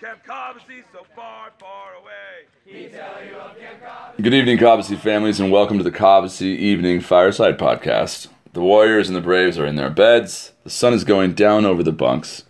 [0.00, 2.46] Camp Cobbossee so far, far away.
[2.64, 4.22] He'd tell you of Camp Cobbossee.
[4.22, 8.28] Good evening, Cobbossee families, and welcome to the Cobbossee Evening Fireside Podcast.
[8.52, 10.52] The Warriors and the Braves are in their beds.
[10.62, 12.44] The sun is going down over the bunks.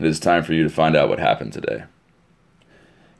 [0.00, 1.84] It is time for you to find out what happened today.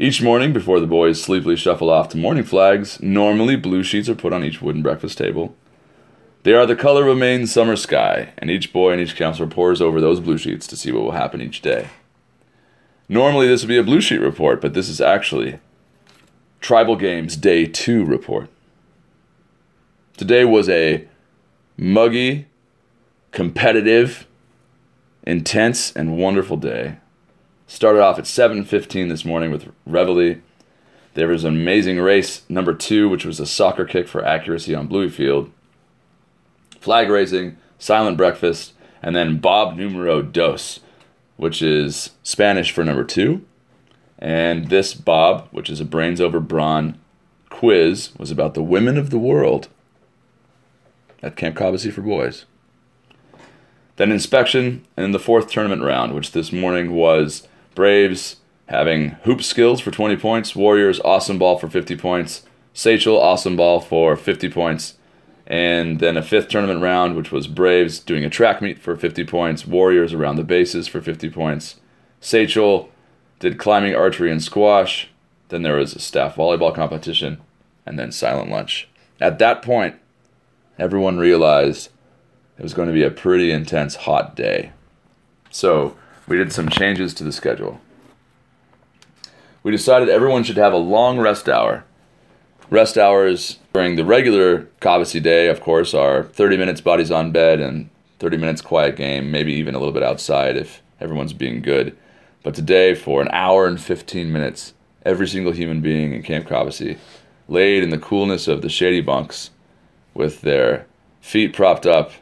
[0.00, 4.16] Each morning, before the boys sleepily shuffle off to morning flags, normally blue sheets are
[4.16, 5.54] put on each wooden breakfast table.
[6.42, 9.48] They are the color of a Maine summer sky, and each boy and each counselor
[9.48, 11.90] pores over those blue sheets to see what will happen each day.
[13.08, 15.58] Normally, this would be a blue sheet report, but this is actually
[16.60, 18.48] Tribal Games Day 2 report.
[20.18, 21.06] Today was a
[21.76, 22.46] muggy,
[23.32, 24.26] competitive,
[25.22, 26.96] intense, and wonderful day.
[27.66, 30.40] Started off at 7:15 this morning with Reveille.
[31.14, 34.86] There was an amazing race number 2 which was a soccer kick for accuracy on
[34.86, 35.50] Bluey Field.
[36.80, 40.80] Flag raising, silent breakfast, and then Bob numero dos,
[41.38, 43.42] which is Spanish for number 2.
[44.18, 46.98] And this Bob, which is a brains over brawn
[47.48, 49.68] quiz, was about the women of the world
[51.22, 52.44] at Camp Cobbossee for boys.
[53.96, 58.36] Then inspection, and the fourth tournament round, which this morning was Braves
[58.68, 62.42] having hoop skills for 20 points, Warriors awesome ball for 50 points,
[62.74, 64.97] Sachem awesome ball for 50 points,
[65.48, 69.24] and then a fifth tournament round, which was Braves doing a track meet for 50
[69.24, 71.76] points, Warriors around the bases for 50 points,
[72.20, 72.84] Sachem
[73.38, 75.08] did climbing, archery, and squash.
[75.48, 77.38] Then there was a staff volleyball competition,
[77.86, 78.88] and then silent lunch.
[79.22, 79.96] At that point,
[80.78, 81.88] everyone realized
[82.58, 84.72] it was going to be a pretty intense hot day.
[85.50, 85.96] So
[86.26, 87.80] we did some changes to the schedule.
[89.62, 91.84] We decided everyone should have a long rest hour.
[92.70, 97.60] Rest hours during the regular Cobbossee day, of course, are 30 minutes bodies on bed
[97.60, 101.96] and 30 minutes quiet game, maybe even a little bit outside if everyone's being good.
[102.42, 104.74] But today, for an hour and 15 minutes,
[105.06, 106.98] every single human being in Camp Cobbossee
[107.48, 109.48] laid in the coolness of the shady bunks
[110.12, 110.86] with their
[111.22, 112.12] feet propped up,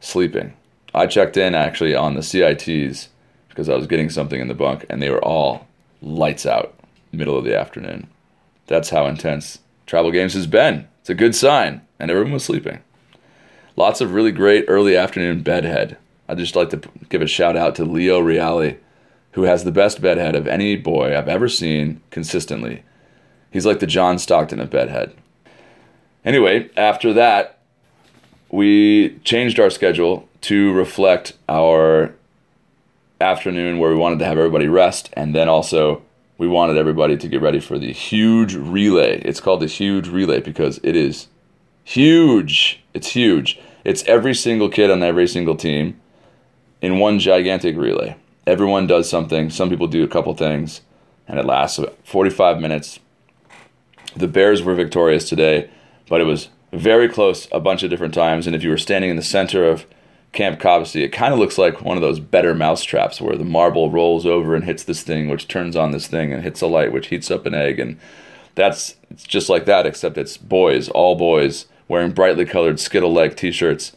[0.00, 0.52] sleeping.
[0.94, 3.08] I checked in actually on the CITs
[3.48, 5.66] because I was getting something in the bunk, and they were all
[6.02, 6.78] lights out,
[7.12, 8.08] middle of the afternoon.
[8.66, 10.88] That's how intense Tribal Games has been.
[11.00, 12.80] It's a good sign, and everyone was sleeping.
[13.76, 15.96] Lots of really great early afternoon bedhead.
[16.28, 18.76] I'd just like to give a shout out to Leo Reale,
[19.32, 22.82] who has the best bedhead of any boy I've ever seen consistently.
[23.50, 25.14] He's like the John Stockton of bedhead.
[26.24, 27.58] Anyway, after that,
[28.50, 32.14] we changed our schedule to reflect our
[33.20, 36.02] afternoon where we wanted to have everybody rest, and then also
[36.38, 39.20] we wanted everybody to get ready for the huge relay.
[39.22, 41.28] It's called the huge relay because it is
[41.84, 42.82] huge.
[42.92, 43.58] It's huge.
[43.84, 46.00] It's every single kid on every single team
[46.82, 48.16] in one gigantic relay.
[48.46, 49.50] Everyone does something.
[49.50, 50.82] Some people do a couple things,
[51.26, 53.00] and it lasts about 45 minutes.
[54.14, 55.70] The Bears were victorious today,
[56.08, 58.46] but it was very close a bunch of different times.
[58.46, 59.86] And if you were standing in the center of
[60.32, 63.44] Camp Cobbossee, it kind of looks like one of those better mouse traps where the
[63.44, 66.66] marble rolls over and hits this thing, which turns on this thing and hits a
[66.66, 67.80] light, which heats up an egg.
[67.80, 67.98] And
[68.54, 73.36] that's it's just like that, except it's boys, all boys, wearing brightly colored Skittle like
[73.36, 73.92] t shirts,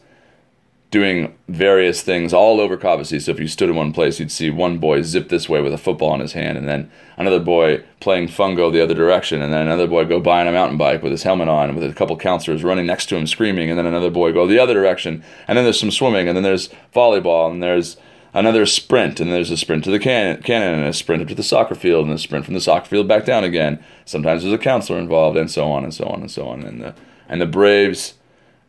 [0.90, 3.22] doing various things all over Cobbossee.
[3.22, 5.72] So if you stood in one place, you'd see one boy zip this way with
[5.72, 9.52] a football in his hand, and then another boy playing fungo the other direction, and
[9.52, 11.94] then another boy go by on a mountain bike with his helmet on, with a
[11.94, 15.22] couple counselors running next to him screaming, and then another boy go the other direction,
[15.46, 17.96] and then there's some swimming, and then there's volleyball, and there's
[18.34, 21.34] another sprint, and there's a sprint to the cannon, cannon and a sprint up to
[21.34, 23.82] the soccer field, and a sprint from the soccer field back down again.
[24.04, 26.62] Sometimes there's a counselor involved, and so on and so on and so on.
[26.62, 26.94] And the
[27.28, 28.14] and the Braves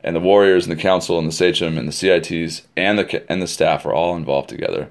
[0.03, 3.42] and the Warriors and the Council and the Sachem and the CITs and the and
[3.42, 4.89] the staff are all involved together,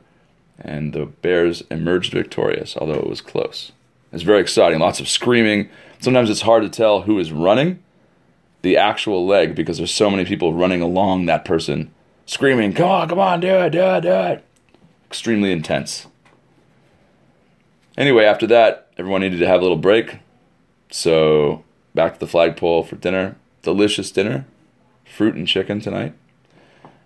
[0.61, 3.73] and the Bears emerged victorious, although it was close.
[4.13, 4.79] It's very exciting.
[4.79, 5.69] Lots of screaming.
[6.01, 7.83] Sometimes it's hard to tell who is running
[8.63, 11.91] the actual leg because there's so many people running along that person,
[12.27, 14.45] screaming, "Come on, come on, do it, do it, do it!"
[15.07, 16.07] Extremely intense.
[17.97, 20.19] Anyway, after that, everyone needed to have a little break,
[20.91, 21.65] so
[21.95, 23.37] back to the flagpole for dinner.
[23.63, 24.47] Delicious dinner
[25.11, 26.15] fruit and chicken tonight.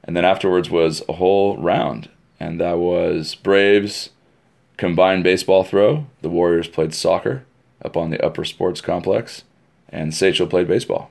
[0.02, 2.08] And then afterwards was a whole round.
[2.40, 4.10] and that was Braves
[4.76, 6.06] combined baseball throw.
[6.20, 7.44] The Warriors played soccer
[7.84, 9.44] up on the Upper Sports Complex,
[9.88, 11.10] and Sachem played baseball.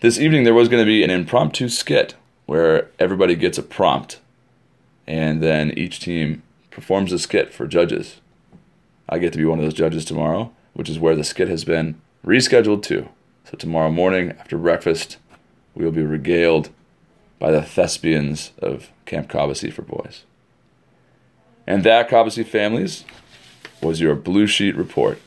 [0.00, 2.14] This evening, there was going to be an impromptu skit
[2.46, 4.20] where everybody gets a prompt,
[5.06, 8.20] and then each team performs a skit for judges.
[9.08, 11.64] I get to be one of those judges tomorrow, which is where the skit has
[11.64, 13.08] been rescheduled to.
[13.48, 15.18] So, tomorrow morning after breakfast,
[15.76, 16.70] we will be regaled
[17.38, 20.24] by the thespians of Camp Cobbossee for boys.
[21.64, 23.04] And that, Cobbossee families,
[23.80, 25.20] was your blue sheet report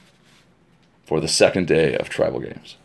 [1.06, 2.76] for the second day of tribal games.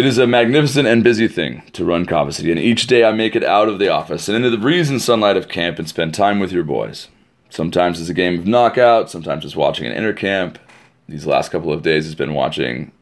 [0.00, 3.36] It is a magnificent and busy thing to run Cobbossee, and each day I make
[3.36, 6.14] it out of the office and into the breeze and sunlight of camp and spend
[6.14, 7.08] time with your boys.
[7.50, 10.56] Sometimes it's a game of knockout, sometimes it's watching an intercamp.
[11.06, 12.92] These last couple of days has been watching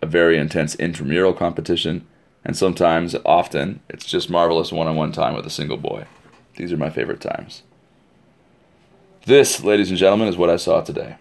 [0.00, 2.06] a very intense intramural competition,
[2.44, 6.06] and sometimes, often, it's just marvelous one on one time with a single boy.
[6.54, 7.64] These are my favorite times.
[9.26, 11.16] This, ladies and gentlemen, is what I saw today.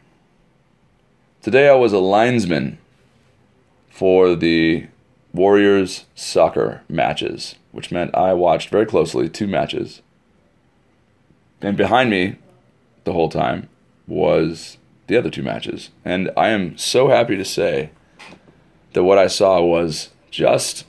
[1.41, 2.77] Today I was a linesman
[3.89, 4.89] for the
[5.33, 10.01] Warriors soccer matches, which meant I watched very closely two matches.
[11.61, 12.35] And behind me,
[13.03, 13.69] the whole time,
[14.05, 14.77] was
[15.07, 15.89] the other two matches.
[16.05, 17.89] And I am so happy to say
[18.93, 20.85] that what I saw was just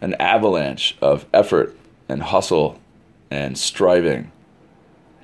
[0.00, 1.76] an avalanche of effort
[2.08, 2.78] and hustle
[3.30, 4.30] and striving.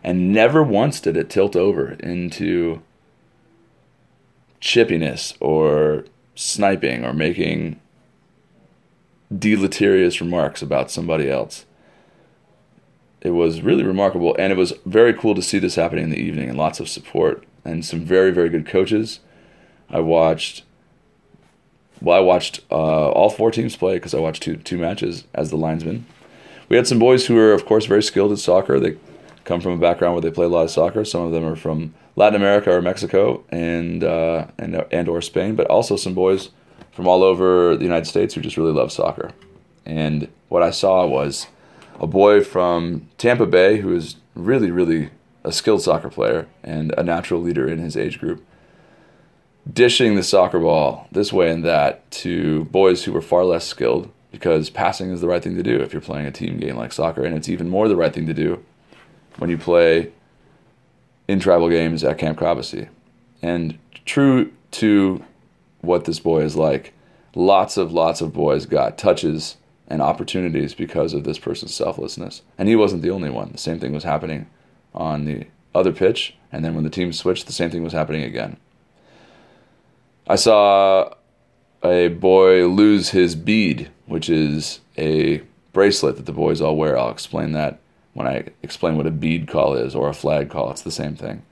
[0.02, 2.82] And never once did it tilt over into
[4.60, 6.04] chippiness or
[6.34, 7.80] sniping or making
[9.38, 11.64] deleterious remarks about somebody else.
[13.20, 16.20] It was really remarkable, and it was very cool to see this happening in the
[16.20, 19.20] evening, and lots of support and some very, very good coaches.
[19.88, 20.64] I watched.
[22.00, 25.50] Well, I watched uh, all four teams play because I watched two two matches as
[25.50, 26.06] the linesman.
[26.68, 28.78] We had some boys who are, of course, very skilled at soccer.
[28.78, 28.96] They
[29.44, 31.04] come from a background where they play a lot of soccer.
[31.04, 35.54] Some of them are from Latin America or Mexico and uh, and and or Spain,
[35.54, 36.50] but also some boys
[36.94, 39.32] from all over the United States who just really love soccer.
[39.84, 41.48] And what I saw was
[42.00, 45.10] a boy from Tampa Bay who is really, really
[45.42, 48.44] a skilled soccer player and a natural leader in his age group,
[49.70, 54.10] dishing the soccer ball this way and that to boys who were far less skilled
[54.30, 56.92] because passing is the right thing to do if you're playing a team game like
[56.92, 58.64] soccer, and it's even more the right thing to do
[59.38, 60.10] when you play
[61.28, 62.88] in tribal games at Camp Cobbossee.
[63.42, 65.22] And true to
[65.84, 66.92] what this boy is like.
[67.34, 69.56] Lots of lots of boys got touches
[69.88, 72.42] and opportunities because of this person's selflessness.
[72.56, 73.50] And he wasn't the only one.
[73.52, 74.46] The same thing was happening
[74.94, 78.22] on the other pitch, and then when the team switched, the same thing was happening
[78.22, 78.56] again.
[80.26, 81.12] I saw
[81.82, 85.42] a boy lose his bead, which is a
[85.72, 86.96] bracelet that the boys all wear.
[86.96, 87.80] I'll explain that
[88.14, 90.70] when I explain what a bead call is or a flag call.
[90.70, 91.42] It's the same thing.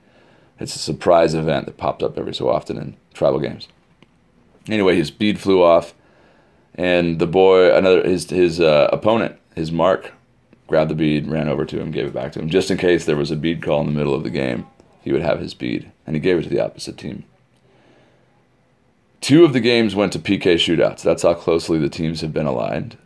[0.59, 3.67] It's a surprise event that popped up every so often in tribal games.
[4.67, 5.93] Anyway, his bead flew off,
[6.75, 10.11] and the boy, another his his uh, opponent, his mark,
[10.67, 13.05] grabbed the bead, ran over to him, gave it back to him, just in case
[13.05, 14.65] there was a bead call in the middle of the game.
[15.01, 17.25] He would have his bead, and he gave it to the opposite team.
[19.19, 21.01] Two of the games went to PK shootouts.
[21.01, 22.97] That's how closely the teams have been aligned,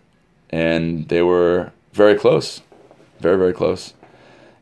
[0.50, 2.62] and they were very close,
[3.20, 3.94] very very close.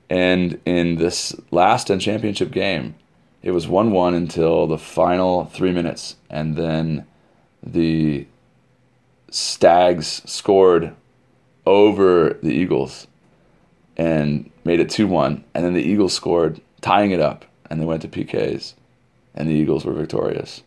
[0.09, 2.95] And in this last and championship game,
[3.45, 6.15] it was 1 1 until the final three minutes.
[6.31, 7.05] And then
[7.61, 8.25] the
[9.29, 10.95] Stags scored
[11.65, 13.05] over the Eagles
[13.95, 15.43] and made it 2 1.
[15.53, 17.45] And then the Eagles scored, tying it up.
[17.69, 18.73] And they went to PKs.
[19.35, 20.63] And the Eagles were victorious.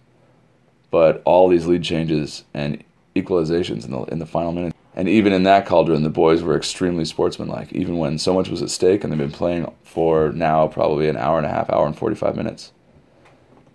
[0.92, 2.84] But all these lead changes and
[3.16, 4.74] equalizations in the, in the final minute.
[4.98, 8.62] And even in that cauldron, the boys were extremely sportsmanlike, even when so much was
[8.62, 11.86] at stake and they've been playing for now probably an hour and a half, hour
[11.86, 12.72] and 45 minutes.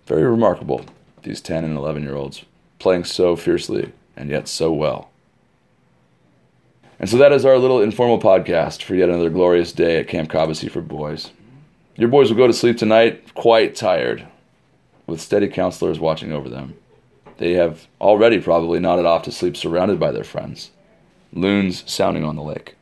[0.06, 0.84] Very remarkable,
[1.22, 2.44] these 10 and 11 year olds
[2.78, 5.08] playing so fiercely and yet so well.
[7.00, 10.30] And so that is our little informal podcast for yet another glorious day at Camp
[10.30, 11.30] Cobbossee for boys.
[11.96, 14.26] Your boys will go to sleep tonight quite tired,
[15.06, 16.76] with steady counselors watching over them.
[17.38, 20.70] They have already probably nodded off to sleep surrounded by their friends,
[21.34, 22.76] loons sounding on the lake.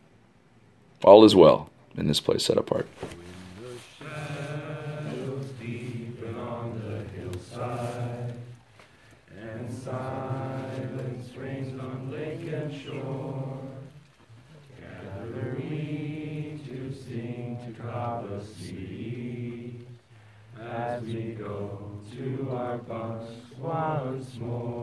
[1.03, 2.87] All is well in this place set apart.
[9.41, 13.59] And silent springs on lake and shore
[14.81, 18.27] gathering to sing to crop
[20.73, 24.82] as we go to our bunks once more.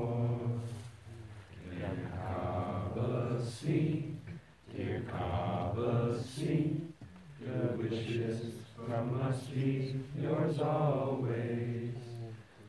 [6.09, 6.15] The
[7.45, 11.93] Good wishes from us be yours always,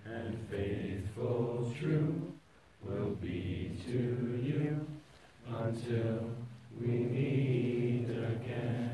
[0.04, 2.34] and faithful, true
[2.82, 4.86] will be to you
[5.48, 6.30] until
[6.78, 8.89] we meet again.